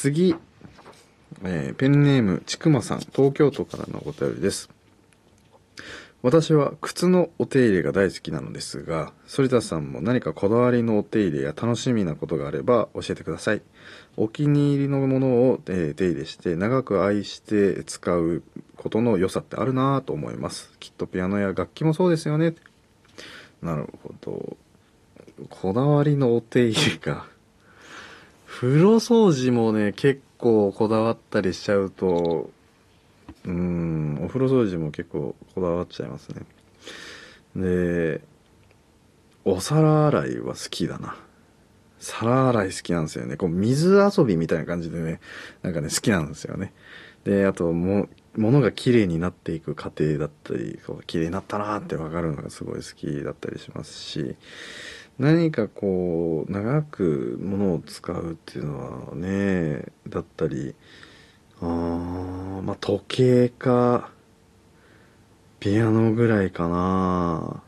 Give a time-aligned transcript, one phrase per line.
[0.00, 0.36] 次、
[1.42, 4.70] えーペンネームちくまさん東京都からのお便りです。
[6.22, 13.62] 私は靴のお手入れが大好きなのですが反田さんも何かこだわりのお手入れや楽しみなことがあれば教えてください。
[14.16, 18.44] お気に入りのものを、えー手入れして長く愛して使う
[18.76, 20.70] ことの良さってあるなぁと思います。
[20.78, 22.54] きっとピアノや楽器もそうですよね。
[23.62, 24.56] なるほど。
[25.50, 27.26] こだわりのお手入れか
[28.60, 32.50] 風呂掃除もね結構こだわったりしちゃうと
[33.44, 36.42] うんお風呂掃除も結構こだわっちゃいますね。
[37.54, 38.20] で
[39.44, 41.16] お皿洗いは好きだな。
[42.00, 43.36] 皿洗い好きなんですよね。
[43.36, 45.20] こう水遊びみたいな感じでね
[45.62, 46.72] なんかね好きなんですよね。
[47.22, 54.34] であとも物が綺麗になっていく過程だったりこう綺麗になったなーって分かるのがすごい好きだったりしますし
[55.18, 60.74] 何かこう長く物を使うっていうのはねだったり
[61.60, 61.64] あ
[62.62, 64.10] まあ時計か
[65.58, 67.62] ピアノぐらいかな。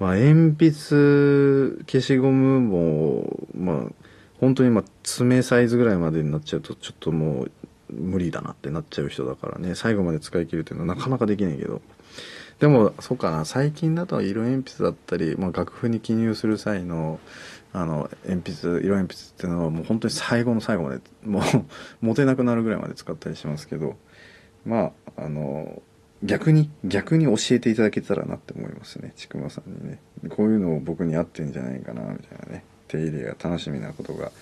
[0.00, 3.92] まあ鉛筆消しゴムもまあ
[4.40, 7.50] 本当にまあ爪サイズぐらいまでになっちゃうとちょっともう
[7.92, 11.80] 無理だなってなっちゃう人だからね最後まで使い切るっていうのはなかなかできないけど。
[12.60, 17.20] でもそうかな最近だと色鉛筆だったり、まあ、楽譜に記入する際の
[17.72, 21.42] あの鉛筆色鉛筆っていうのはもう本当に最後の最後までもう
[22.00, 23.96] 持てなくなるぐらいまで使ったりしますけど
[24.64, 25.82] まああの
[26.22, 30.00] 逆に逆に教えていただけたらなって思いますねちくまさんにね。
[30.30, 32.64] こういうのを僕に合ってんじゃないかなみたいなね。
[32.88, 34.32] 手入れが楽しみなことが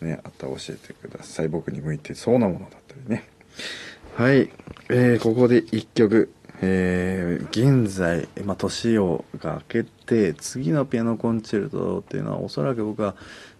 [0.00, 1.48] ねあったら教えてください。
[1.48, 3.28] 僕に向いてそうなものだったりね。
[4.16, 4.50] はい、
[4.88, 6.32] えーここで一曲。
[6.62, 13.14] えー現在、まあ、年をが明けて次のピアノコンチェルトっていうのはおそらく僕は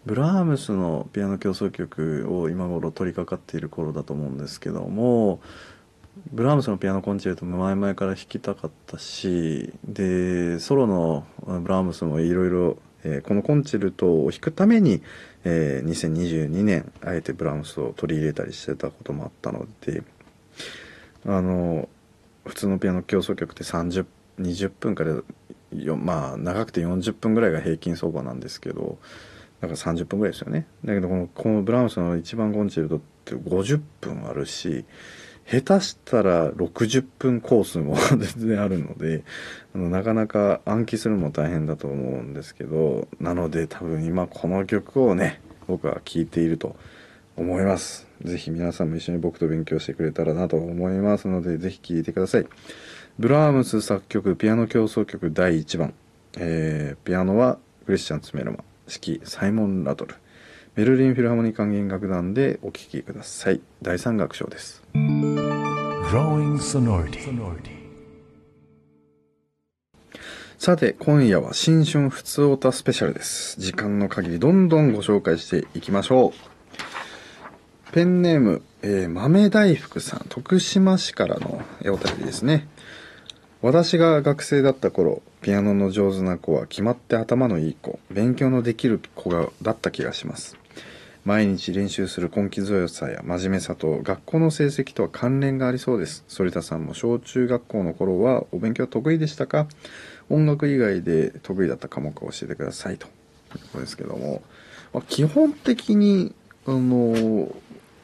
[0.06, 5.40] ブラームスのピアノ協奏曲を今頃取り掛かっている頃だと思うんですけども
[6.30, 12.78] ブラームスのピアノコンチェルトも前々から弾きたかったしでソロのブラームスもいろいろ
[13.24, 15.02] このコンチェルトを弾くために、
[15.44, 20.04] えー2022年あえてブラームスを取り入れたりしてたこともあったので
[21.26, 21.88] あの
[22.44, 25.14] 普通のピアノ協奏曲って3020分から
[25.72, 28.98] よまあ長くて40分ぐらいが平均相場なんですけど
[29.60, 30.66] だから30分ぐらいですよね。
[30.84, 34.84] だけどこのこのブラームスの一番コンチェルトって50分あるし
[35.46, 39.22] 下手したら60分コースも 全然あるので
[39.74, 46.76] あのなかなか暗記するのも大変だと思うんですけどなので多分今この曲をね僕は聴いていると
[47.36, 48.06] 思います。
[48.22, 52.46] ぜひ皆さんも一緒に僕と勉強してくれたらなと思いますのでぜひ聴いてください。
[53.18, 55.94] ブラームス作曲ピアノ協奏曲第1番、
[56.38, 58.64] えーピアノはクリスチャン・ツメルマ。
[58.88, 60.14] 指揮サイモン・ラトル。
[60.74, 63.60] ベルリンフィルハーモニー管弦楽団でお聴きください。
[63.82, 64.82] 第3楽章です。
[64.94, 67.82] Growing sonority.
[70.58, 73.60] さて今夜は新春ふつおたスペシャルです。
[73.60, 76.51] 時間の限りどんどんご紹介していきましょう
[77.92, 82.66] ペンネーム、えー豆大福さん徳島市からのお便りですね。
[83.60, 90.56] 私が学生だった頃ピアノの上手な子は決まって頭のいい子勉強のできる子がだった気がします。
[91.26, 96.24] 毎日練習する根気強さや真面目さと学校の成績とは関連がありそうです。
[96.34, 99.66] 反田さんも小中学校の頃はお勉強は得意でしたか？
[100.30, 103.06] 音楽以外で得意だった科目を教えてくださいと。
[103.06, 104.40] いうことですけども、
[104.94, 107.54] まあ、基本的にあの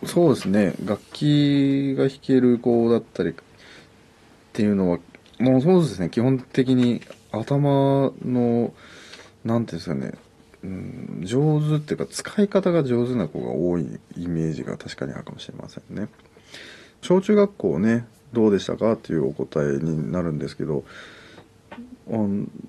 [0.04, 0.74] そうですね。
[0.84, 3.34] 楽器が弾ける子だったりっ
[4.52, 4.98] ていうのは
[5.38, 6.08] もうそうですね。
[6.10, 8.72] 基本的に頭の
[9.44, 10.12] なんていうんですかね、
[10.62, 16.08] うん、上手っていうか使い方が上手な子が多いイメージが確かにあるかもしれませんね。
[17.02, 20.84] 小中学校ねどうでしたかっていうお答えになるんですけど
[22.10, 22.16] あ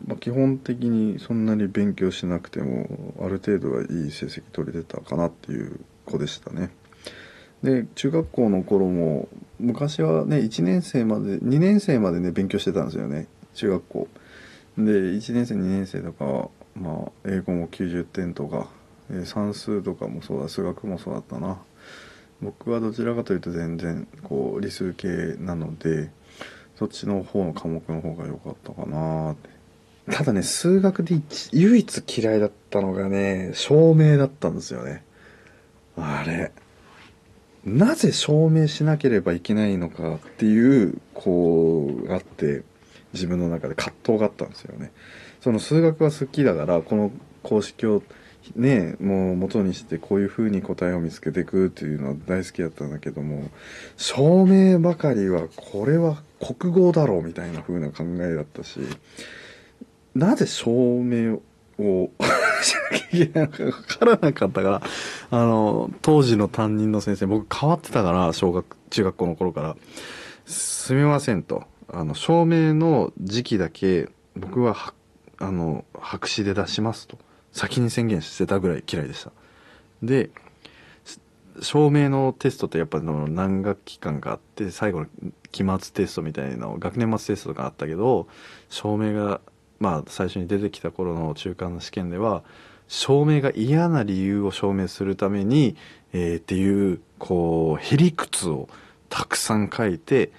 [0.05, 6.71] まあ、基本的にそんなに勉強しなくてもある程度はいい成績取れてたかなっていう子でしたね。
[7.63, 9.27] で中学校の頃も
[9.59, 14.07] 昔はね1年生まで2年生までね勉強してたんですよね中学校。
[14.77, 18.67] で1年生2年生とかまあ英語も90点とか、
[19.11, 21.57] え算数とかもそうだ数学もそうだったな。
[22.41, 25.07] 僕はどちらかというと全然こう理数系
[25.39, 26.09] なので
[26.77, 29.49] そっちの方の科目の方が良かったかなって。
[30.11, 31.19] ただね数学で
[31.51, 35.03] 唯一嫌いだったのがね証明だったんですよね。
[35.97, 36.53] あれ。
[37.65, 42.63] なぜ証明しなければいけないのかっていうこうあって
[43.13, 44.91] 自分の中で葛藤があったんですよね。
[45.41, 47.11] その数学は好きだからこの
[47.43, 48.03] 公式を
[48.55, 53.49] ねもう元にしてこういう風に答えを見つけていくっていうのは大好きだったんだけども
[53.97, 58.79] 証明ばかりはこれは国語だろうみたいな風な考えだったし
[60.15, 61.39] なぜ証明
[61.77, 62.09] を
[62.63, 64.81] しなきゃいけないのか分からなかったから
[65.31, 69.75] あの当時の担任の先生僕変わってたから小学中学校の頃から
[70.45, 74.93] 「すみません」と「あの証明の時期だけ僕は
[75.37, 77.17] あの白紙で出します」と。
[77.51, 79.31] 先に宣言してたぐらい嫌いでした。
[80.03, 80.29] で
[81.61, 85.07] 証明のテストってやっぱの何学期間かあって最後の
[85.51, 88.27] 期末テストみたいな学年末テストがあったけど
[88.69, 89.41] 証明が
[89.79, 92.43] まあ最初に出てきた頃の中間の試験では
[92.87, 95.75] 証明が嫌な理由を証明するために、
[96.11, 98.67] えーっていうこうへりくつを
[99.09, 100.31] たくさん書いて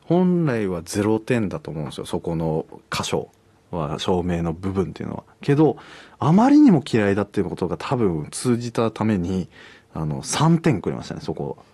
[0.00, 3.28] 本来は0点だと思うんですよそこの箇所
[3.70, 5.24] は証明の部分っていうのは。
[5.40, 5.76] けど
[6.18, 9.48] あまりにも嫌いだっていうことが多分通じたために
[9.94, 11.71] あの3点くれましたねそこは。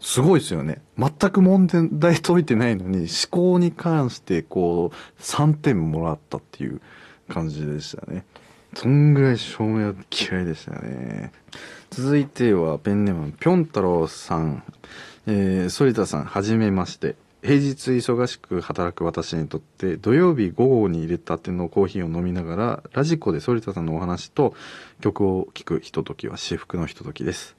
[0.00, 0.82] すごいですよね。
[0.98, 6.80] 全く問題解いてないのに思考に関してこう3点もらったっていう
[7.28, 8.24] 感じでしたね。
[8.74, 11.32] そんぐらい照明は嫌いでしたね。
[11.90, 14.62] 続いてはペンネームぴょん太郎さん。
[15.26, 17.16] えー、反田さん、はじめまして。
[17.46, 24.52] 平日忙しく働く私にとって土曜日午後に入れたてのコーヒーを飲みながらラジコで反田さんのお話と
[25.00, 27.54] 曲を聴くひとときは至福のひとときです、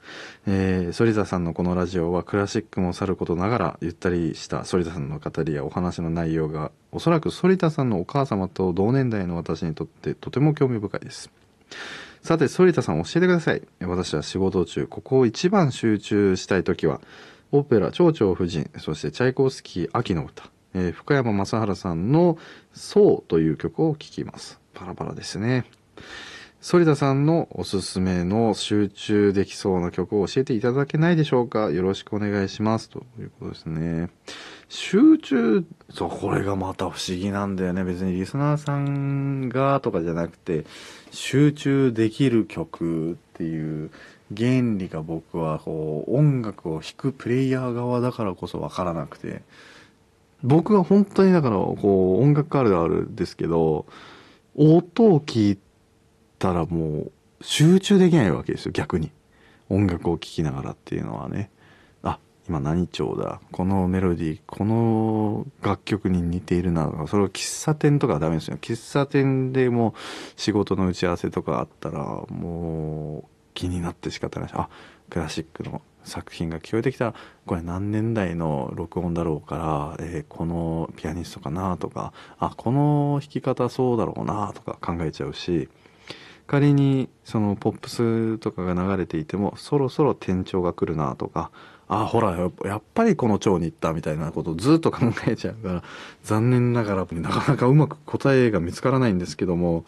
[0.46, 11.30] えー、反田さんのこのラジオはクラシックもさることながらゆったりした反田さんの語りやお話の内容がおそらく反田さんのお母様と同年代の私にとってとても興味深いです。
[12.22, 13.62] さて反田さん教えてください。
[13.80, 17.00] 私は仕事中ここを一番集中したい時は
[17.52, 22.38] オペラ「蝶々夫人」そしてチャイコフスキー「秋の歌」えー福山雅治さんの
[22.72, 24.60] 「そう」という曲を聴きます。
[24.74, 25.64] パラパラですね。
[26.60, 31.70] 反田さんのおすすめの集中できそうな曲を教えていただけないでしょうか？
[31.70, 32.90] よろしくお願いします。
[32.90, 34.10] ということですね。
[34.68, 37.84] 集中そうこれがまた不思議なんだよね。
[37.84, 40.66] 別にリスナーさんがとかじゃなくて
[41.12, 43.90] 集中できる曲っていう
[44.36, 49.42] 原理が僕はこう音楽を弾くプレイヤー側だからこそ分からなくて。
[50.44, 53.86] 僕は本当にだからこう音楽あるあるですけど
[54.54, 55.58] 音を聞い
[56.38, 59.10] たらもう集中できないわけですよ逆に。
[59.68, 61.50] 音楽を聴きながらっていうのはね。
[62.04, 63.40] あ今何調だ？
[63.50, 66.86] このメロディーこの楽曲に似ているな。
[66.86, 68.58] とかそれを喫茶店とかはダメですよ。
[68.60, 69.94] 喫茶店でも
[70.36, 71.98] 仕事の打ち合わせとかあったら
[72.28, 74.68] もう気になって仕方ないしあ
[75.10, 77.06] クラシックの作品が聞こえてきた。
[77.06, 77.14] ら
[77.44, 85.68] これ何年代の録音だろうから、えーこのピアニストかなとかあこの弾き方そうだろうなとか考えちゃうし
[86.46, 91.50] 仮にそのポップスとかが流れていてもそろそろ転調が来るなとか
[91.88, 95.82] あほらやっぱりこの調に行ったみたいなことをずっと考えちゃうから
[96.22, 99.84] 残念ながらなかなかうまく答えが見つからないんですけども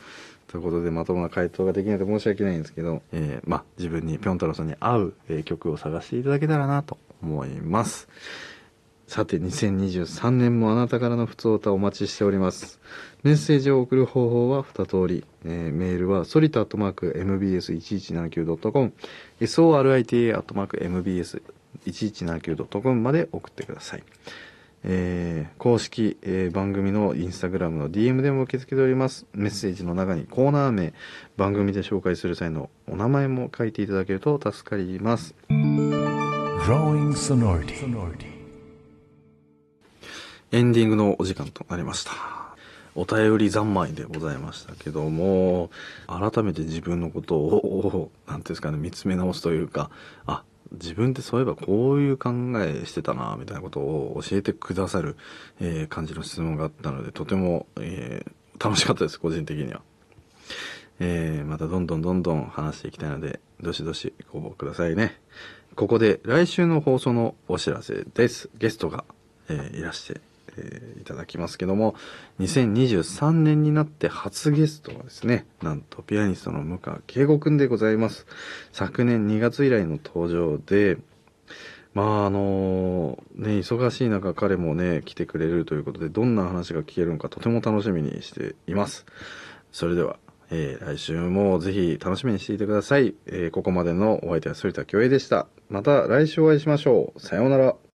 [0.51, 8.09] ということでまともな回答ができないと申し訳ないんですけど、えーまあ自分にぴょん太郎さんに合う、えー曲を探していただけたらなと思います。
[9.07, 12.81] さて、2023年もあなたからの普通歌お待ちしております。
[13.23, 15.25] メッセージを送る方法は2通り。
[15.45, 18.93] えーメールは、ソリタアットマーク mbs1179.com、
[19.41, 20.79] sorita アットマーク
[21.85, 24.03] mbs1179.com まで送ってください。
[24.85, 29.27] えー公式、えー番組のインスタグラムの DM でも受け付けております。
[29.35, 30.93] メッセージの中にコーナー名、
[31.37, 35.35] 番組で紹介する際のお名前も書いていただけると助かります。
[40.53, 42.13] エンディングのお時間となりました。
[42.97, 45.71] お便り三昧でございましたけども、
[46.07, 49.91] 改めて自分のことを、なんていうんですかね、見つめ直すというか、
[50.27, 55.17] あ、自分ってそういえばこういう考えしてたな、みたいなことを教えてくださる、
[55.61, 59.81] えー感じの質問があったので、とても、えー楽しかったです、個人的には。
[61.01, 65.19] えーまたどんどんどんどん話していきたいので、どしどしご応募くださいね。
[65.77, 68.51] ここで来週の放送のお知らせです。
[68.59, 69.05] ゲストが、
[69.49, 70.21] えいらして、
[70.63, 71.95] えーいただきますけども、
[72.41, 78.27] 2023年になって初ゲストはですね、なんとピアニストの向川慶吾くんでございます。
[78.73, 80.99] 昨年2月以来の登場で、
[81.95, 89.07] まああのね、忙しい中彼もね、来てくれるということで、どんな話が聞けるのかとても楽しみにしています。
[89.73, 90.19] それでは、
[90.51, 93.15] えー来週もぜひ楽しみにしていてください。
[93.27, 95.47] えーここまでのお相手は反田恭平でした。
[95.69, 97.21] また来週お会いしましょう。
[97.21, 97.75] さようなら。